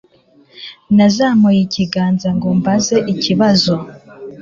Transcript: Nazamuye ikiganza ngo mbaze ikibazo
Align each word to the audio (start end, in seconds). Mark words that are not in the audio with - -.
Nazamuye 0.95 1.59
ikiganza 1.65 2.29
ngo 2.37 2.47
mbaze 2.59 2.95
ikibazo 3.13 3.73